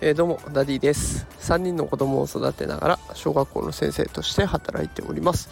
[0.00, 1.26] えー、どうもダディです。
[1.40, 5.48] 3人の子供を育てながら小学校の先生として働いております。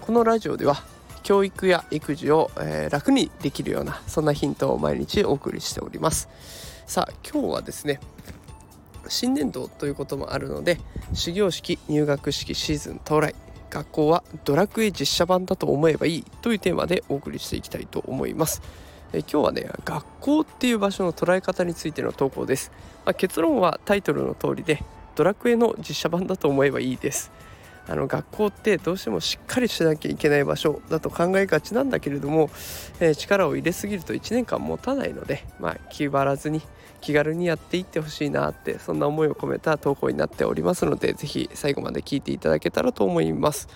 [0.00, 0.76] このラジオでは
[1.24, 6.28] 教育や育児を、えー、楽にできるようなそんなヒントを毎日お送りしております。
[6.86, 7.98] さあ今日はですね
[9.08, 10.78] 新年度ということもあるので
[11.12, 13.34] 始業式入学式シーズン到来
[13.70, 18.62] 学校はドラクエ実写版だと思えばいいというテーマでお送りしていきたいと思います。
[19.12, 22.72] え今日はね学校っていう場所の捉え方についての投稿です、
[23.04, 24.82] まあ、結論はタイトルの通りで
[25.14, 27.32] ドラクエの実写版だと思えばいいです。
[27.88, 32.50] あの学校ってどうしてもしっかりしなきゃいけない場所だと考えがちなんだけれども、
[32.98, 36.62] えー、力を入れすぎると1年間持たないので、まあ、気張らずに
[37.00, 43.68] 気軽にやっていってほしいなってそんな思いを込めた投稿になっておりますので是非最後まで聞いていただけたらと思います。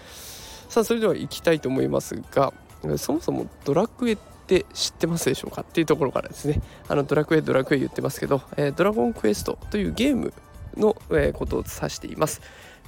[0.69, 2.53] さあそれでは行きたいと思いますが
[2.97, 6.61] そもそもドラクエってって知ってますでしょうかっていうところからですね。
[6.89, 10.33] あのドラクエドラクエ言ってますけど、えー、ドラゴンクエストというゲーム
[10.77, 12.41] の、えー、ことを指しています、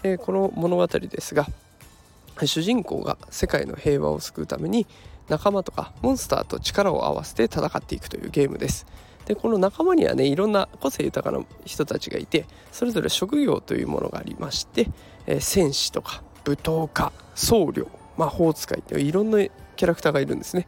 [0.03, 1.47] えー、この物語ですが
[2.45, 4.87] 主人公が世界の平和を救うために
[5.29, 8.87] 仲間とかモンスターと力を合わせて戦っていくというゲームです。
[9.27, 14.89] でこの仲間にはねいろんな個性豊かな人たちがいてそれぞれ職業というものがありまして、
[15.27, 19.39] えー、戦士とか舞踏家僧侶魔法使いといういろんな
[19.77, 20.67] キャラクターがいるんですね。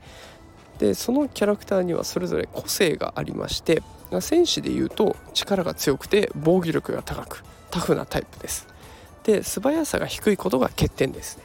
[0.78, 3.82] でそのキャラクターにはそれぞれ個性がありまして
[4.20, 8.68] 戦士でいうと力が強くて防御力が高くタフなタイプです。
[9.24, 11.44] で素早さが低いことが欠点ですね。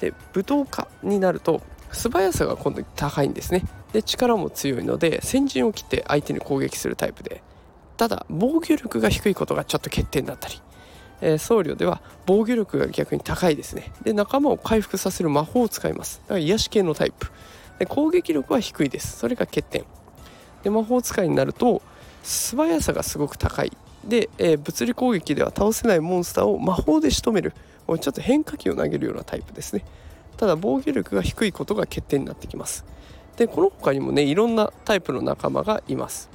[0.00, 3.64] で武闘家になると素早さが今度高いんですね。
[3.92, 7.42] で力も強いので先陣を切って相手に攻撃するタイプで。
[7.96, 10.60] ただ防御力が低いことがちょっと欠点だったり、
[11.20, 13.92] えー、僧侶では防御力が逆に高いですね。
[14.02, 16.20] で仲間を回復させる魔法を使います。
[16.24, 17.30] だから癒し系のタイプ。
[17.82, 19.18] で攻撃力は低いです。
[19.18, 19.84] それが欠点。
[20.62, 21.82] で魔法使いになると
[22.22, 23.72] 素早さがすごく高い。
[24.04, 27.52] で、えー、物理攻撃では倒せないモンスターを魔法で仕留める。
[27.88, 29.84] ちょっと変化球を投げるようなタイプですね。
[30.36, 32.84] ただ防御力が低いことが欠点になってきます。
[33.36, 36.30] でこの他にもねいろんなタイプの仲間がいます。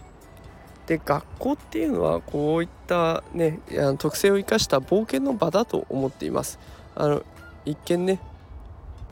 [0.86, 3.60] で学校っていうのはこういったね
[4.00, 6.60] 特性を生かした冒険の場だと思っています。
[6.96, 7.24] あの
[7.64, 8.20] 一見ね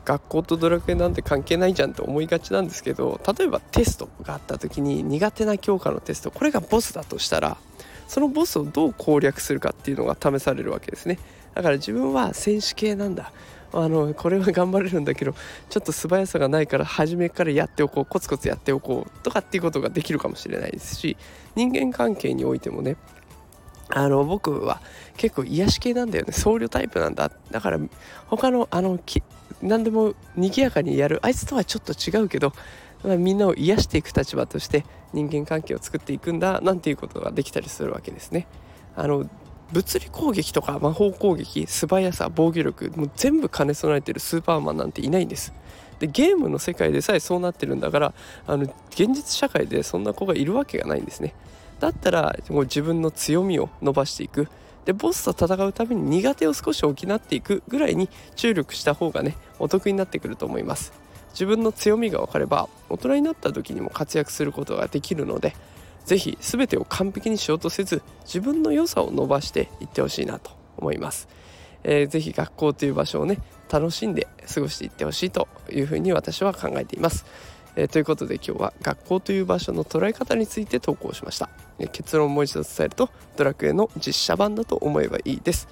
[0.06, 7.58] 学校とドラクエなんて関係ないじゃんって思いがちなんですけど例えばテストがあった時に苦手な教科のテストこれがボスだとしたら
[8.06, 11.18] そのボスをどう攻略するかっていうのが試されるわけですね。
[11.54, 13.32] だから自分は選手系なんだ。
[13.72, 15.34] あのこれは頑張れるんだけど
[15.68, 21.16] ちょっと素早さがないから初めからやっておこうコツコツやっておこうとかっていうことができるかもしれないですし
[21.56, 22.96] 人間関係においてもね
[23.88, 24.80] あの僕は
[25.16, 26.32] 結構癒し系なんだよね。
[26.32, 27.30] 僧侶タイプなんだ。
[27.50, 27.78] だから
[28.28, 28.98] 他のあの
[29.62, 32.52] 何でも賑やかにやるあいつとはちょっと違うけど、
[33.02, 38.46] まあ、みんなを癒していく立場として人間関係を作っていくんだなんていうことができたりするわけですね。
[38.94, 39.28] あの
[39.72, 45.52] 物理攻撃とか魔法攻撃素早さ防御力もう全部兼ね備えてるスーパーマンなんていないんです。
[45.98, 48.14] でゲームの世界でさえそうなってるんだから
[48.46, 51.34] あの現実社会でそんな子がいるわけがないんですね。
[51.80, 54.48] だったらもう自分の強みを伸ばしていく
[54.86, 60.92] でボスと戦うために苦手を少し補っていくぐらいに注力した方がねお得になってくると思います。
[61.32, 65.54] 自分の強みが分かれば大人になった時にも活躍することができるので
[66.06, 71.28] 是非全てを完璧にしようとせず自分の良さを伸ばしていってほしいなと思います、
[71.84, 73.38] えー、ぜひ学校という場所をね
[73.70, 77.26] 楽しんで過ごしていってほしいというふうに私は考えています。
[77.76, 85.68] えー、ということで今日は学校という場所の捉え方について投稿しました、えー、結論をもう一度伝えるとドラクエの実写版だと思えばいいです。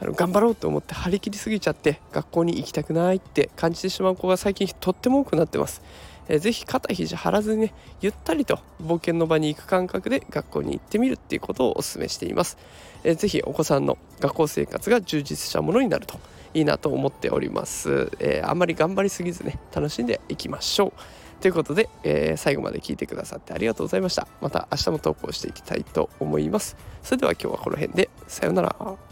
[0.00, 5.82] あの頑張ろうと思って張り切りすぎちゃって学校に行きたくないって感じてしまう子が最近とっても多くなってます、
[6.28, 12.58] えー、ぜひ肩肘張らずにねゆったりと冒険の場に行く感覚で学校に行ってみるっていうことをお勧めしています、
[13.02, 16.20] えー、ぜひお子さんの学校生活が充実したものになると
[16.54, 21.27] いいなと思っております、えー、あんまり頑張りすぎずね楽しんでいきましょう。
[21.40, 24.26] ということで、えー、最後まで聞いてくださってありがとうございました。
[24.40, 26.76] また明日も投稿していきたいと思います。
[27.02, 29.07] それでは今日はこの辺で、さようなら。